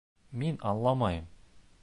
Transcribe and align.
Мин 0.43 0.57
аңламайым. 0.71 1.29